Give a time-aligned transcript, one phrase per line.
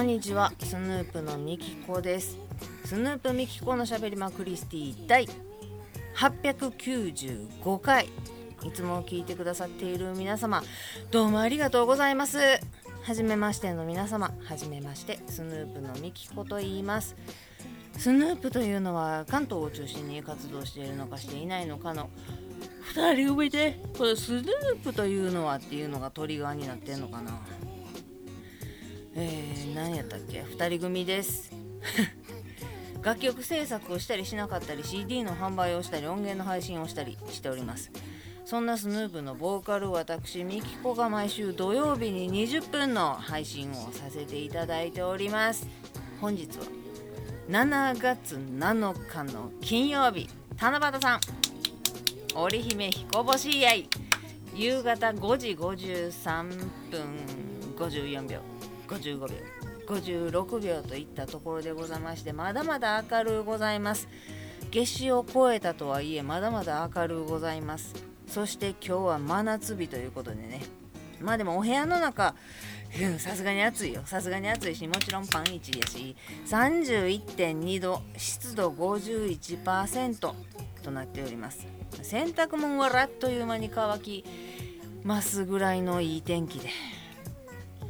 [0.00, 0.50] こんにちは。
[0.58, 2.38] スヌープのみきこです。
[2.86, 5.28] スヌープみきこのしゃべりまクリスティ第
[6.16, 8.06] 895回。
[8.64, 10.62] いつも聞いてくださっている皆様
[11.10, 12.38] どうもありがとうございます。
[13.02, 17.14] はじめましての皆様はじめましてスヌープのみきこと言います。
[17.98, 22.08] スヌープというのは関東を中心に活動しているのかしていないのかの
[22.94, 27.38] 2人組でこのスヌープというのはっていうのがトリガーになってんのかな。
[29.14, 31.50] えー、何やったっけ？2人組です。
[33.02, 37.90] 楽曲制作をしたりしなかったり CD の販売をしたり音源の配信をしたりしております。
[38.44, 45.66] そんなスヌープのボーカル私ミキコが毎週土曜日に20分の配信をさせていただいております。
[46.20, 46.64] 本日は
[47.48, 50.28] 7月7日の金曜日
[50.60, 51.20] 七夕さん。
[52.34, 53.70] 織姫彦星合
[54.54, 57.16] 夕方5時53分
[57.76, 58.49] 54秒。
[58.90, 59.28] 55秒。
[59.86, 64.08] 56秒といったところでございましてまだまだ明るうございます。
[64.72, 67.94] 夏至を超えたとはいえまだまだ明るうございます。
[68.26, 70.62] そして今日は真夏日ということでね。
[71.20, 72.34] まあでもお部屋の中
[73.18, 74.02] さすがに暑いよ。
[74.04, 80.34] さすがに暑いしもちろんパン1やし31.2度湿度51%
[80.82, 81.66] となっております。
[82.02, 84.24] 洗濯物はあっという間に乾き
[85.02, 86.70] ますぐらいのいい天気で。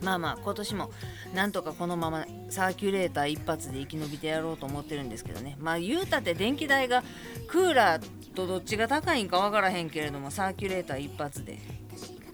[0.03, 0.91] まあまあ今年も
[1.34, 5.56] なんとかこのままサーキュレーター一発で生き延びてやろうと思ってるんですけどね。
[5.59, 7.03] まあ言うたって電気代が
[7.48, 11.59] クーラーとどっちが高いんか分からへんけれどもサーキュレーター一発で。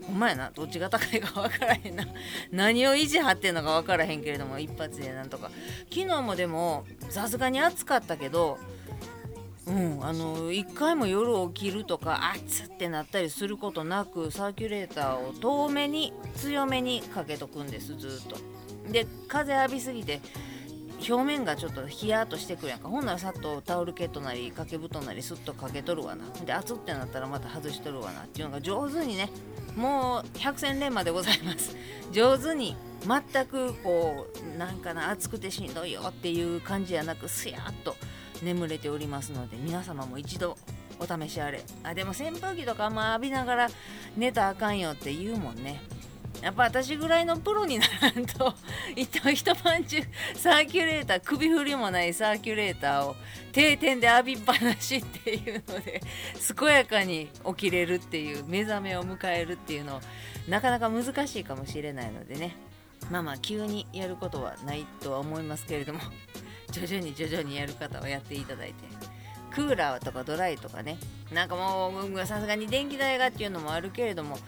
[0.07, 0.51] ほんまやな。
[0.55, 2.05] どっちが高いか分からへんな。
[2.53, 5.51] 何を維持張ってんのか分からへんけれども一発でなんとか。
[5.93, 8.59] 昨日もでもさすがに暑かったけど
[9.67, 18.37] うん、あの1回も夜起きるとか熱っってなったりすることなくサーキュレーターを遠めに強めにかけとくんですずっと。
[18.93, 20.21] で風浴びすぎて
[21.09, 22.89] 表面がちょっとヒヤッとしてくるやんか。
[22.89, 26.25] ほんならさっとタオルケットなり掛け布団なりスッとかけとるわな。
[26.45, 28.23] で熱ってなったらまた外しとるわな。
[28.25, 29.31] っていうのが上手にね
[29.75, 31.75] もう百戦錬磨でございます。
[32.13, 37.97] 上手に全くこうなんかな暑くてしんどいよっていう感じじゃなくすやっと
[38.43, 40.57] 眠れておりますので皆様も一度
[40.99, 41.61] お試しあれ。
[41.83, 43.69] あでも扇風機とかあんま浴びながら
[44.17, 45.81] 寝たらあかんよって言うもんね。
[46.43, 48.55] やっぱ私ぐらいのプロにならんと
[48.95, 50.03] 一晩中
[50.35, 53.17] サーキュレーター首振りもないサーキュレーターを
[53.53, 56.03] 定点で浴びっぱなしっていうので
[56.57, 60.01] 健やかに起きれるっていう目覚めを迎えるっていうの
[60.47, 62.57] なかなか難しいかもしれないのでね。
[63.11, 66.01] まあまあ急にやることはないとは思いますけれども。
[66.81, 68.75] 徐々に徐々にやる方はやっていただいて。
[69.55, 70.99] クーラーとかドライとかね。
[71.33, 74.39] なんかもうさすがに電気代がっていうのもあるけれども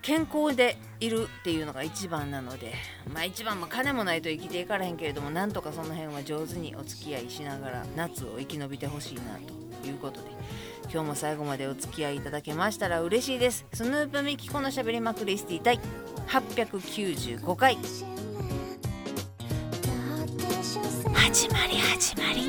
[0.00, 2.72] 健康でいるっていうのが一番なので
[3.12, 9.22] まあ一番も金もないと生きていかれへんけれどもなんとかその辺は上手にお付き合いしながら夏を生き延びてほしいな
[9.82, 10.28] ということで
[10.90, 15.78] 今日も最後までお付き合いいただけましたら嬉しいですスヌープミキコのしゃべりまくりスティ第
[16.28, 17.76] 895回
[21.28, 22.48] 始まり始まり。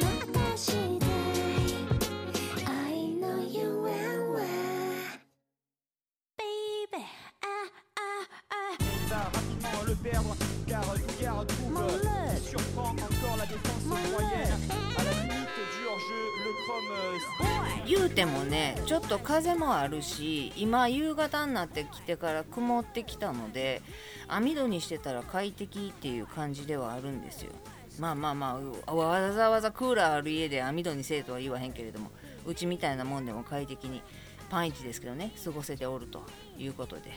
[17.86, 23.82] 言うてもねちょっと風もあるし今夕方になってきてから曇ってきたので
[24.30, 27.52] 網戸にしてたら快適っていう感じではあるんですよ
[28.00, 32.10] まあまあまあわざわざクーラーある家で網戸にせえとは言わへんけれども
[32.46, 34.02] うちみたいなもんでも快適に
[34.50, 36.24] パンイチですけどね過ごせておると
[36.58, 37.12] いうことで。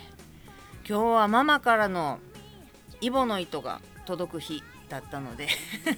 [0.89, 2.19] 今日はママからの
[3.01, 5.47] イボの糸が届く日だったので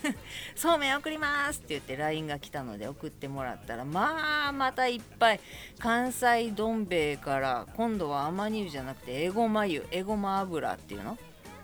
[0.55, 5.41] そうめん送りますって言って LINE が来たので送ってもらったらまあまたいっぱい
[5.79, 11.19] 関西どん兵衛から今度はアマニ油じゃなくてエゴマ油エゴマ油っていうの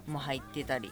[0.07, 0.91] も入ってたり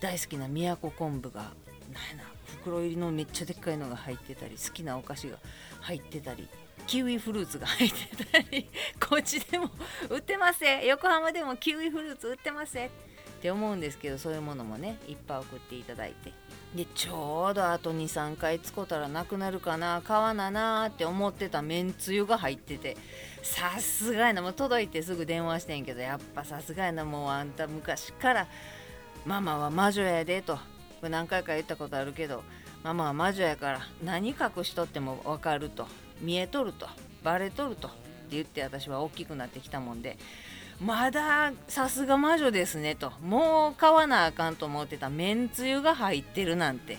[0.00, 2.24] 大好きな宮古昆布がなんや
[2.62, 5.38] 袋入りのめっちゃでっかいのが入ってたり好きなお菓子が
[5.80, 6.48] 入ってたり
[6.86, 8.68] キウイフルーツが入ってたり
[9.00, 9.70] こっちでも
[10.08, 10.64] 売ってます。
[10.84, 12.78] 横浜でもキウイフルーツ売ってます。
[12.78, 12.88] っ
[13.40, 16.32] て思うんですけどそういうものもねいっぱい送っていただいて。
[16.74, 22.96] でちょうどあと23回使ったらなくなるかな買わななって思ってためんつゆが入ってて。
[23.42, 24.42] さすがやな。
[24.42, 27.04] もう届いてすぐ電話してんけどやっぱさすがやな。
[27.04, 28.46] もうあんた昔から
[29.26, 30.56] ママは魔女やでと。
[31.02, 32.42] 何回か言ったことあるけど
[32.82, 35.88] ママは魔女やから何隠しとっても分かると。
[36.20, 36.86] 見えとると。
[37.24, 37.88] バレとると。
[37.88, 37.96] って
[38.30, 40.16] 言って私は大きくなってきたもんで
[40.80, 45.10] まださすが魔女ですねともう買わなあかんと思ってた。
[45.10, 46.96] めんつゆが入ってるなんて。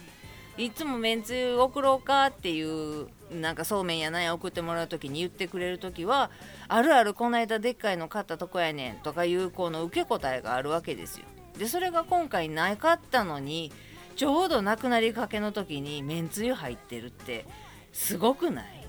[0.57, 6.31] いつもめんつゆ送ろうかっていうなんかそうめんやなんや送ってもらう時に言ってくれる時は
[6.67, 11.25] あるあるこの間でっかいの買ったとこやねんとかいうこの受け答えがあるわけですよ。
[11.57, 13.71] でそれが今回なかったのに
[14.15, 17.45] ちょうどなくなりかけの時にめんつゆ入ってるって
[17.93, 18.87] すごくない？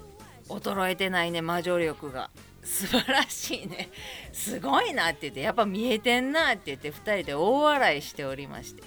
[0.48, 2.30] 衰えてないね魔女力が。
[2.62, 3.90] 素晴らしいね。
[4.32, 8.82] すごいなって言ってやっぱ見えてんなって言って2人で大笑いしておりまして。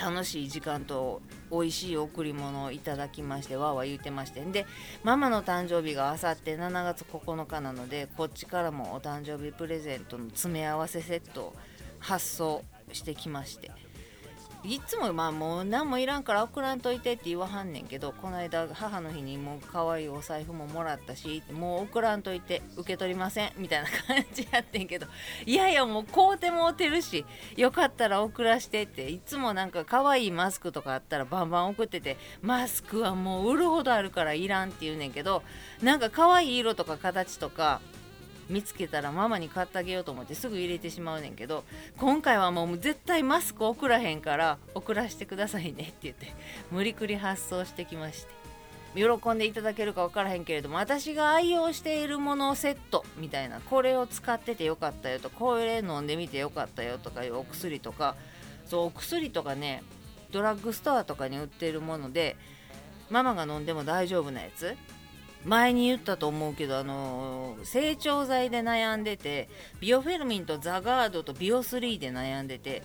[0.00, 1.20] 楽しい時間と
[1.50, 4.40] 美味しい贈り物をいただきましてわーわー言うてまして。
[4.40, 4.64] んで
[5.02, 11.54] ママの誕生日があさって7月9日なのでこっちからもお誕生日プレゼントの詰め合わせセット
[11.98, 13.70] 発送してきまして。
[14.62, 25.06] いつもまあもう何もいらんから送らんといてって言わはんねんけどこの間母の日にもう可愛いお財布ももらったしもう送らんといて受け取りませんみたいな感じやってんけど
[25.46, 27.24] いやいやもう買うてもうてるし
[27.56, 35.42] よかったら送らしてっていつもなんか可愛いマスクとかあったらバンバン送っててマスクはもう売るほどあるからいらんって言うねんけど
[35.82, 37.80] なんか可愛い色とか形とか
[38.50, 41.64] 見つけたらママに買ってあげようと思ってすぐ入れてしまうねんけど
[41.96, 46.34] 今回はもう絶対マスク送らへんから送らせてくださいねって言って
[46.70, 48.40] 無理くり発送してきまして
[48.94, 58.16] 喜んでいただけるか分からへんけれども私が愛用しているものセットみたいなこれを使っててよかったよとこれ飲んでみてよかったよとかいうお薬とか
[58.66, 59.84] そうお薬とかね
[60.32, 62.36] ドラッグストアとかに売ってるもので
[63.10, 64.76] ママが飲んでも大丈夫なやつ
[65.44, 69.48] 前に言ったと思うけど、あのー、成長剤で悩んでて
[69.80, 72.82] ビオフェルミンとザガードとビオ3で悩んでて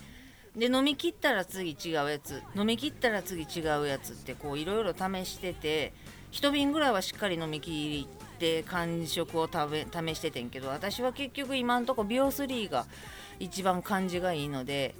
[0.55, 5.93] で飲み切ったら次違うやつ飲み切ったら次違うやつってこういろいろ試してて
[6.31, 12.85] 1瓶ぐらいはしっかり飲み切って感触を食べ試しててんけど私は結局今んとこビオ3が
[13.39, 14.95] 一番感じがいいので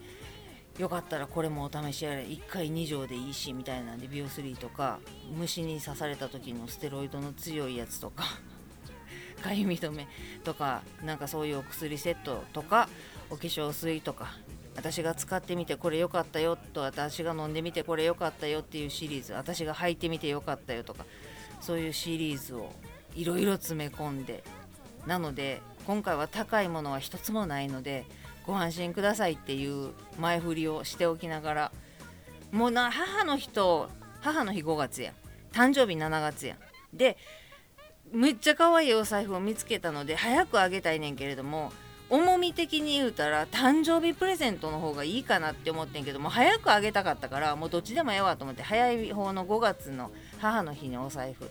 [0.78, 2.24] よかったらこれもお試しやれ。
[2.24, 5.00] 1回2錠でいいしみたいなんでビオ3とか
[5.38, 8.26] 虫に刺された時のステロイドの強いやつとか
[9.42, 10.08] かゆみ止め
[10.44, 12.90] とかなんかそういうお薬セットとか
[13.30, 14.34] お化粧水とか
[14.76, 21.06] 私が使ってみてこれ良かったよと私が飲んでみてこれ良かったよっていうシリーズ私が履いてみて良かったよとか
[21.62, 22.74] そういうシリーズを
[23.16, 24.44] いろいろ詰め込んで
[25.08, 28.06] なので今回は高いものは一つもないので
[28.46, 31.72] ご安心くださいっていう前振りをしておきながら
[32.52, 33.90] もうな母の日と
[34.22, 35.14] 母の日5月や。
[35.52, 36.58] 誕生日7月や。
[36.94, 37.18] で
[38.12, 41.72] めっちゃ可愛いお財布を見つけたので早くあげたいねんけれども
[42.10, 51.50] 重み的に言うたら誕生日プレゼントの方がいいかなって思ってんけども早くあげたかったからもうどっちでもええわと思って早い方の5月の母の日にお財布。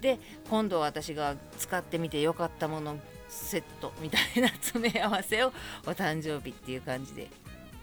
[0.00, 0.18] で
[0.50, 2.98] 今度私が使ってみてよかったもの
[3.32, 5.52] セットみたいな詰め合わせを
[5.86, 7.28] お誕生日っていう感じで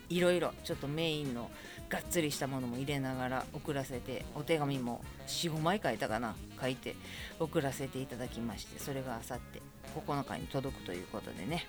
[0.09, 1.49] いろいろちょっとメインの
[1.89, 6.95] がっつりしたものも入れながら送らせてお手紙も45枚書いたかな書いて
[7.39, 9.61] 送らせていただきましてそれがあさって
[9.95, 11.65] 9日に届くということでね。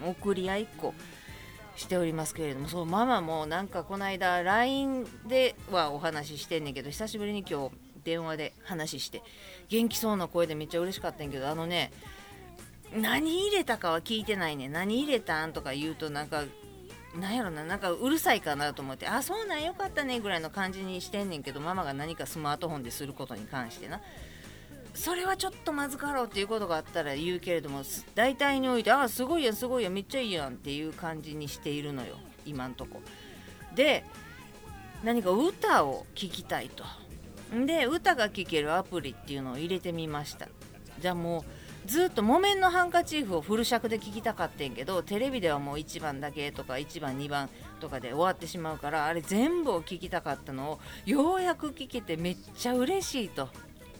[0.00, 0.94] 送り合いっ個
[1.76, 9.22] しておりますけれどもそうママもなんかこの間 LINE ではお話ししてんねんけど久しぶりに今日電話で話して
[9.68, 11.92] 元気そうな声でめっちゃ嬉しかったんやけどあのね
[12.94, 14.68] 何入れたかは聞いてないね。
[14.68, 16.44] 何入れたんとか言うとなんか
[17.18, 17.64] なんやろな。
[17.64, 19.06] なんかうるさいかなと思って。
[19.06, 20.20] あそうなんよかったね。
[20.20, 24.00] ぐらいの感じにしてんねんけどママが何かスマートフォンですることに関してな。
[24.94, 27.82] それはちょっとまずかろうっていうことがあったら言うけれども
[28.14, 32.16] 大体においてあすごいやんすごいやんめっちゃいいやんっていう感じにしているのよ。
[32.44, 33.00] 今んとこ。
[33.74, 34.04] で
[35.02, 36.84] 何か歌を聴きたいと。
[37.66, 40.48] で歌が聴けるアプリっていうのを入れてみました。
[40.98, 41.44] じゃあもう
[41.86, 47.48] ずっと木綿のハンカチーフをフル尺で聞きたかってんけどテレビではもう1番だけとか1番2番
[47.80, 53.48] とかで終わってしまうからあれ全部を聞きたかったのをようやく聞けてめっちゃ嬉しいと。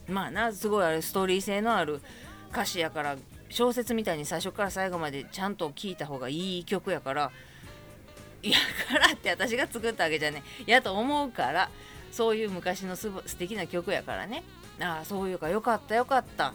[0.09, 2.01] まあなすごいあれストーリー性のある
[2.51, 3.17] 歌詞やから
[3.51, 7.31] 小説みたいに最初から最後までちゃんと聴いた方がいい曲やから
[8.43, 8.59] いや
[8.89, 11.71] からって私が作ったわけじゃねやと思うから
[12.11, 14.43] そういう昔のす素敵な曲やからね。
[14.81, 16.53] ああそういうかよかったよかった。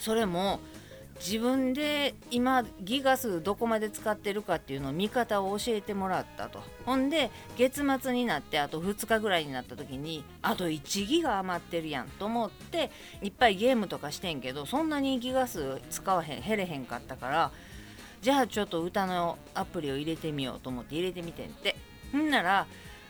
[0.00, 0.58] それも
[1.20, 6.62] 自分で今ギガ数どこまで使ってるかっていうのを見方を教えてもらったと。
[6.86, 12.90] ほんで月末になってあと2日ぐらいになった時にあと1ギガ余ってるやんと思って
[13.22, 17.52] いっぱいゲームとかしてんけどそんなにギガ数使わへん減れへんかったから
[18.22, 21.76] じゃあちょっと歌のアプリを入れてみようと思って入れてみてんって。
[22.12, 22.66] ほんなら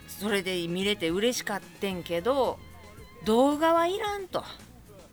[0.08, 2.58] それで見れて嬉しかってんけど
[3.24, 4.42] 動画はいらんと。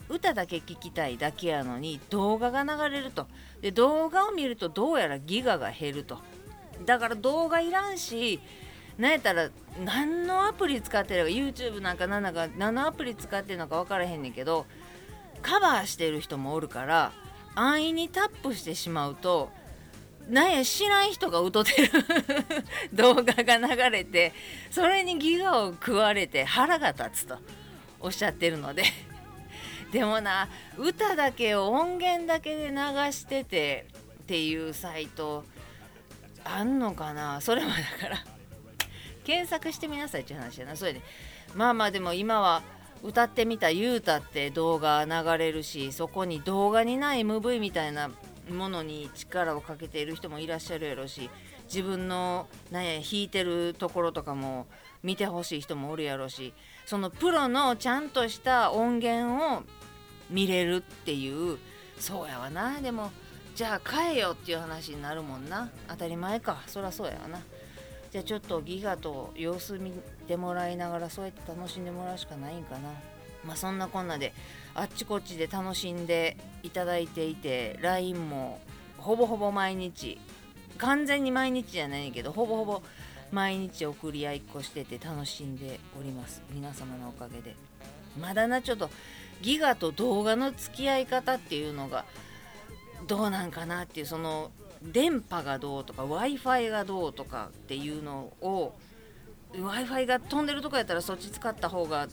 [0.09, 3.27] 歌だけ聴きたいだけやのに動画が流れると。
[3.61, 6.19] で動画を見るとどうやらギガが減ると。
[6.85, 8.39] だから動画いらんし
[8.97, 9.49] なんやったら
[9.83, 14.65] 何のアプリ使ってるか YouTube なんか何なんか何のアプリ使ってるのか分からへんねんけど
[15.41, 17.11] カバーしてる人もおるから
[17.55, 19.49] 安易にタップしてしまうと
[20.29, 21.91] なんや知らん人が歌ってる。
[22.93, 24.33] 動画が流れて
[24.71, 27.37] それにギガを食われて腹が立つと
[27.99, 28.83] おっしゃってるので。
[29.91, 32.75] でもな歌だけを音源だけで流
[33.11, 33.85] してて
[34.23, 35.45] っていうサイト
[36.43, 37.41] あんのかな？
[37.41, 38.17] それもだから
[39.23, 40.75] 検索してみなさいっていう話やな。
[40.75, 41.01] それで
[41.55, 42.61] まあまあでも今は
[43.03, 48.09] 歌ってみたゆうたって動画流れるしそこに動画にない MV みたいな
[48.49, 51.29] ものに力をかけている人もいらっしゃるやろし
[51.67, 54.67] 自分のなんや弾いてるところとかも
[55.03, 56.53] 見てほしい人もおるやろし
[56.85, 59.63] そのプロのちゃんとした音源を
[60.29, 61.57] 見れるっていう。
[61.99, 62.79] そうやわな。
[62.81, 63.11] でも
[63.55, 65.69] じゃあ買えよっていう話になるもんな。
[65.87, 66.61] 当たり前か。
[66.67, 67.39] そりゃそうやわな。
[68.11, 69.91] じゃあちょっとギガと様子見
[70.27, 72.89] てもらいながらそうやって楽しんでもらうしかないんかな。
[73.43, 74.33] まあそんなこんなで
[74.75, 78.59] あっちこっちで楽しんでいただいていて LINE も
[78.97, 80.19] ほぼほぼ毎日
[80.77, 82.81] 完全に毎日じゃないけどほぼほぼ
[83.31, 86.41] 毎日送り合いっこしてて楽しんでおります。
[86.51, 87.55] 皆様のおかげで。
[88.19, 88.89] まだなちょっと
[89.41, 92.05] ギガと動画の付き合い方っていうのが
[93.07, 94.51] どうなんかなっていうその
[94.81, 98.75] 電波がどうとか w i f i がどうとかっていうのを
[99.53, 102.07] w i f i が飛んでるとこやったらそっち使った方が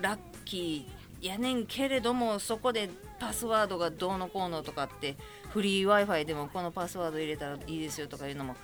[0.00, 5.16] ラッキーやねんけれどもそこでパスワードがどうのこうのとかって
[5.50, 8.56] フリー w i f i でもこのパスワード入れたらいいですよとかいうのも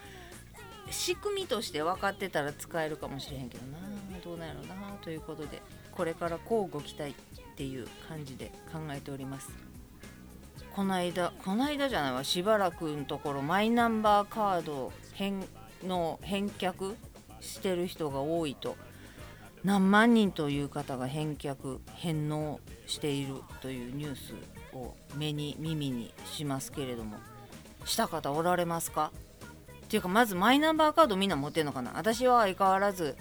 [0.90, 3.78] 仕組みとして分かってたら使えるかもしれへんけどな。
[4.22, 4.74] どうなんやろうな。
[5.02, 5.62] ということで。
[5.94, 7.14] これからこうご期待っ
[7.56, 9.50] ていう感じで考えております。
[10.74, 15.46] この間この間じゃないわしばらくのところマイナンバーカード返
[15.84, 16.96] の返却
[17.40, 18.76] してる人が多いと
[19.62, 22.58] 何万人という方が返却返納
[22.88, 24.34] しているというニュース
[24.74, 27.18] を目に耳にしますけれども
[27.84, 29.12] した方おられますか？
[29.84, 31.92] っていうかまずマイナンバーカードみんな持ってんのかな？
[31.94, 33.16] 私は相変わらず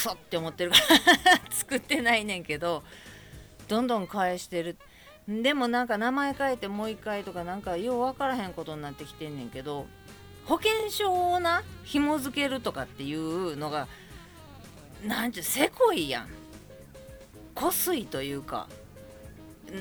[0.00, 1.40] クソって思ってるから。
[1.52, 2.82] 作ってないねんけど
[3.68, 4.78] どんどん返してる。
[5.28, 9.86] でもなんか名前変えてもう一回とかなんかよう分からへんことになってきてんねんけど
[10.46, 13.86] 保険証をな紐付けるとかっていうのが
[15.04, 16.28] なんちゅうせこいやん。
[17.54, 18.68] こすいというか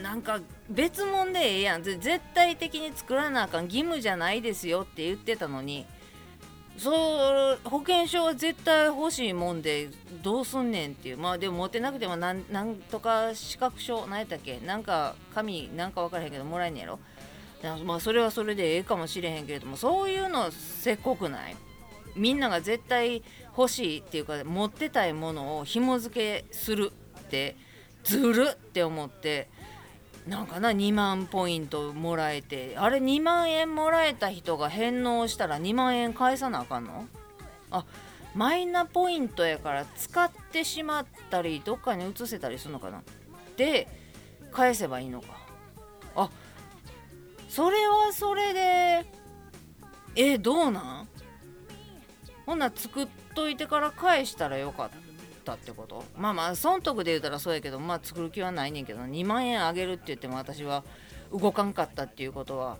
[0.03, 1.83] なんか別物でええやん。
[1.83, 5.85] 絶対的に作らなあかん義務じゃないですよって言ってたのに
[6.79, 9.89] そう保険証は絶対欲しいもんで
[10.23, 11.17] どうすんねんっていう。
[11.17, 14.59] まあでも持ってなくてもなんなんとか資格証何やったっけ？
[14.59, 16.99] なんか紙なんか分からへんけどもらえんねやろ？
[17.83, 19.75] まあそれはそれでええかもしれへんけれども。
[19.75, 21.55] そういうのせっこくない？
[22.15, 23.23] みんなが絶対
[23.57, 27.55] 欲しいっていうか持ってたいものを紐付けするって
[28.03, 29.49] ずるって思って
[30.27, 32.75] なんかな2万ポイントもらえて。
[32.77, 37.07] あれ2万円もらえた人が返納したら2万円返さなあかんの？
[37.71, 37.85] あ
[38.35, 43.01] マイナポイントやから使ってしまったりどっかに移せたりするのかな。
[43.57, 43.87] で
[44.51, 45.27] 返せばいいのか。
[46.15, 46.29] あ
[47.47, 49.05] それはそれで
[50.15, 51.07] えどうなん？
[52.45, 55.08] ほな作っといてから返したらよかった。
[55.53, 56.03] ったってこと？
[56.17, 60.83] まあまあ損得で言うたらそうやけどまあ作る気はないねんけど2万円あげるって言っても私は
[61.31, 62.77] 動かんかったっていうことは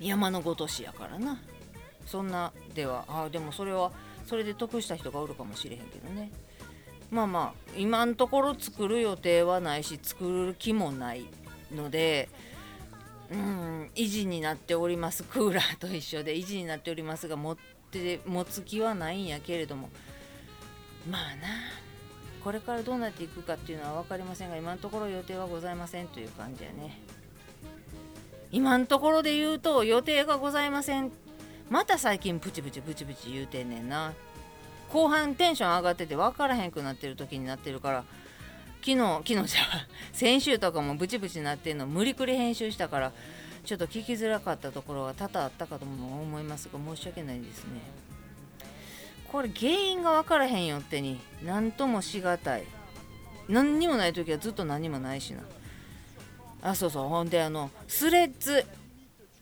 [0.00, 1.40] 山のごとしやからな。
[2.06, 3.04] そんなでは。
[3.08, 3.92] ああでもそれは
[4.26, 6.30] それで得した人がおるかもしれへんけどね。
[7.10, 11.24] まあまあ今のところ作る予定はないし作る気もない
[11.74, 12.28] ので
[13.30, 15.22] うん維持になっております。
[15.22, 17.56] クーラーと一緒で維持になっておりますが持っ
[17.90, 19.90] て持つ気はないんやけれども。
[21.10, 21.48] まあな。
[22.48, 26.98] これからどうなっていくかっていうのは分かりませんが今のところ予定はございませんという感じやね。
[28.50, 31.12] 今のところで言うと予定がございません。
[31.68, 34.14] また最近プチプチプチプチ言うてんねんな。
[34.90, 38.04] 後半テンション上がってて分からへんくなってる時になってるから
[38.80, 39.62] 昨日昨日じゃ
[40.16, 43.12] 先週とかもブチブチなってんの無理くり編集したから
[43.66, 48.07] ちょっと聞きづらかったところは多々あったかとも思いますが申し訳ないですね。
[49.30, 52.64] これ原因が分からへんよってに何ともしがたい。
[53.48, 55.40] 何にもない時はずっと何もないしな。
[56.62, 57.08] あそうそう。
[57.08, 58.64] ほんであのスレッズ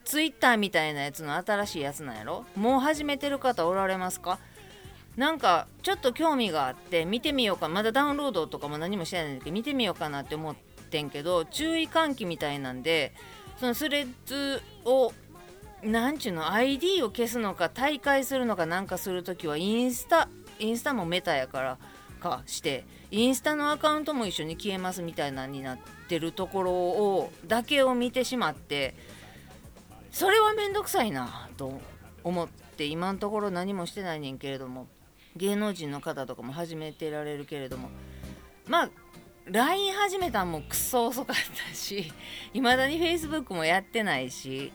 [0.05, 2.45] ツイッターみたいなやつの新しいやつなんやろ？
[2.57, 4.39] もう始めてる方おられますか？
[5.17, 7.69] なんかちょっと興味があって見てみようか。
[7.69, 10.57] まだダウンロードとかも何もしてないんだけど見てみようかなって思っ
[10.91, 13.13] てんけど注意喚起みたいなんで
[13.59, 15.13] そのスレッズを
[15.87, 20.29] なんちゅうの？ID を消すのか大会するのかなんかする時はインスタ
[20.59, 21.79] インスタもメタやから
[22.21, 25.79] かしてインスタのアカウントも一緒に消えますみたいなになっ
[26.09, 28.95] てるところをだけを見てしまって
[30.11, 31.81] それはめんどくさいなと
[32.25, 34.89] 思って今のところ何もしてないねんけれども
[35.37, 37.91] 芸能人の方とかも始めてられるけれども
[38.67, 38.91] まあ
[39.45, 41.37] LINE 始めたんもクソ遅かっ
[41.69, 42.13] たし
[42.53, 44.73] いまだに Facebook もやってないし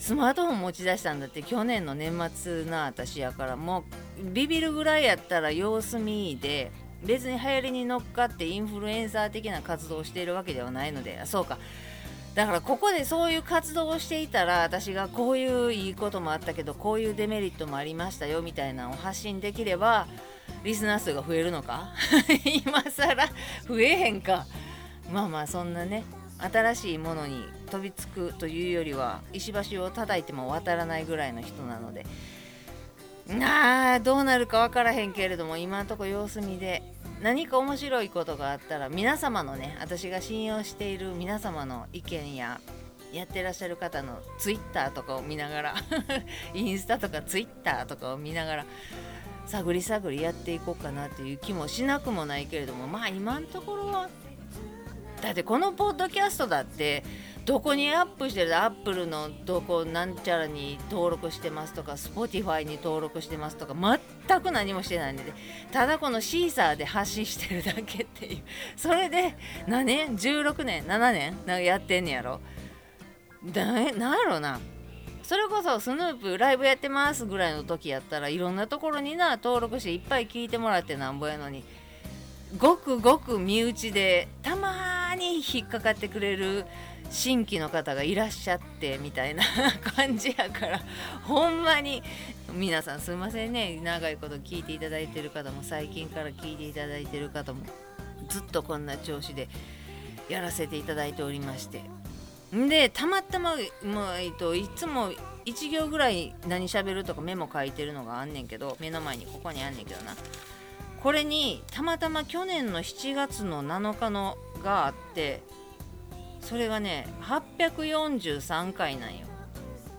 [0.00, 3.84] スマートフォン持ち出したんだって去年の年末な私やからも
[4.18, 6.72] うビビるぐらいやったら様子見で
[7.04, 11.58] 別に流行りに乗っかってインフルエンサー的な活動をしているわけではないのでそうか。
[12.34, 20.06] だからここでそういう活動をしていたら私がこういういいこともあったけどこういうデメリットもありましたよみたいなのを発信できれば
[20.62, 21.88] リスナー数が増えるのか？
[22.64, 23.26] 今更
[23.68, 24.46] 増えへんか。
[25.12, 26.04] まあまあそんなね
[26.38, 32.04] 新しいものに飛びつくというよりは石橋を叩いても渡らないぐらいの人なので。
[33.28, 36.82] なあどうなるか分からへんけれども今んとこ様子見で。
[37.22, 42.60] 何か面白いことがあったら皆様のね私が信用している皆様の意見や
[43.12, 45.74] やってらっしゃる方のツイッターとかを見ながら
[46.54, 48.66] インスタとかツイッターとかを見ながら
[49.46, 54.08] 探り探りやっていこうかなという気もしなくもないけれどもまあ今のところは
[55.20, 57.04] だってこのポッドキャストだって
[57.50, 58.56] どこにアップしてる？
[58.56, 65.24] アップルのどこなんちゃらに登録してますとか Spotify に登録してますとか全く何もしてないんで
[65.72, 68.42] ただこのシーサーで発信してるだけっていう。
[68.76, 69.34] それで
[69.66, 71.32] 何年？16年？7年？
[71.44, 72.40] なんかやってんねやろ。
[73.46, 73.94] だなんや
[74.28, 74.60] ろな。
[75.24, 81.64] それこそスヌープライブやってますぐらいの時やったらいろんなところにな登録していっぱい聞いてもらってなんぼやのに
[82.58, 86.64] ごくごく身内でたまに引っかかってくれる
[87.10, 89.42] 新規の方がいらっしゃってみたいな
[89.96, 90.80] 感じやから
[91.22, 92.02] ほんまに。
[92.52, 93.78] 皆さんすいませんね。
[93.80, 97.60] 長いこと聞いていただいてる方も最近から聞いていただいてる方も
[98.28, 99.48] ずっとこんな調子で
[100.28, 101.82] やらせていただいておりまして。
[102.52, 105.12] でたまたま、まあえっと、いつも
[105.44, 110.16] 1行ぐらい何喋るとかメモ書いてるのがあんねんけど目の前にここにあんねんけどな。
[111.02, 115.42] これにたまたま去年の7月の7日のがあって
[116.40, 119.26] それがね843回なんよ。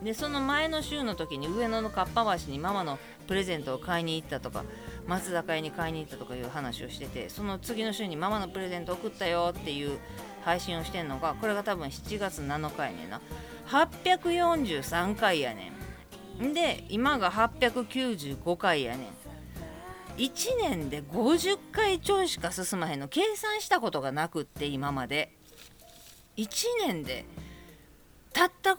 [0.04, 4.63] でその前の週の時に上野のかっぱ橋にママのプレゼントを買いに行ったとか
[5.08, 9.99] 松坂屋に買いに行ったとかいう話をしててその次の週にママのプレゼント送ったよっていう
[10.43, 13.21] 配信をしてんのがこれが多分7月7日やねんな。
[13.67, 15.71] 843回やね
[16.41, 16.54] ん。
[16.54, 19.08] で今が895回やねん。
[20.17, 23.08] 1年で50回ちょいしか進まへんの。
[23.08, 25.38] 計算したことがなくって今まで。
[26.43, 27.25] 1年で
[28.34, 28.77] たった50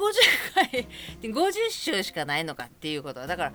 [0.54, 0.88] 回
[1.22, 3.52] 50週しかないのかっていうことはだから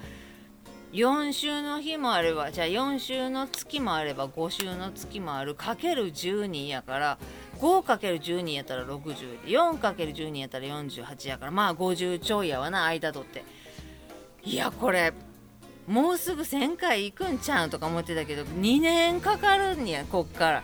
[0.93, 7.17] 4週の日もあればじゃあ4週の月もあれば5週の月もあるかける12やから
[7.59, 13.43] 5×12 やったら60で 4×12 やったら48やからまあ50ちょいやわな間取って。
[14.43, 15.11] いやこれ
[15.87, 20.63] もうすぐ1000回行くんちゃうとか思ってたけど2年かかるんやこっから。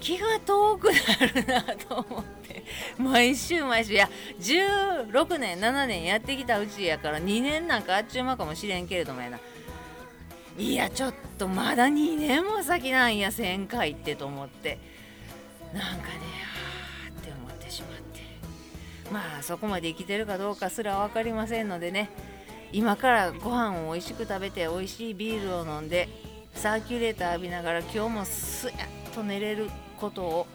[0.00, 0.92] 気が遠くな
[1.26, 2.64] るなと思って。
[2.98, 3.94] 毎週毎週。
[3.94, 4.08] いや
[4.40, 9.38] 16年7年やってきたうちやから2年なんかあっちゅう間かもしれんけれどもやな。
[10.56, 14.78] いやちょっとまだ2年も先なんや1000回ってと思って。
[15.72, 16.20] なんかね
[17.06, 18.20] あって思ってしまって。
[19.12, 22.10] まあそこまで生きてるかどうかすら分かりませんのでね。
[22.70, 26.08] 今からご飯を美味しく食べて美味しいビールを飲んで
[26.54, 29.70] サーキュレーター浴びながら今日もすやっと寝れる。
[29.98, 30.46] ことを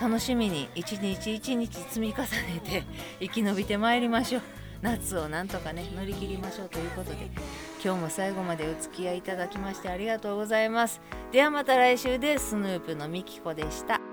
[0.00, 2.84] 楽しみに一日一日積み重ねて
[3.20, 4.42] 生き延びてまいりましょう。
[4.82, 7.30] 夏をなんとかね乗り切りましょうということで
[7.84, 11.00] 今日も最後までお付き合いいただきましてありがとうございます。
[11.30, 14.11] ではまた来週ですスヌープのみきこでした。